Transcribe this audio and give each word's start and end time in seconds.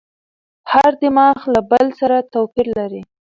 هر 0.71 0.91
دماغ 1.03 1.37
له 1.53 1.59
بل 1.71 1.85
سره 1.99 2.17
توپیر 2.33 2.67
لري. 2.77 3.01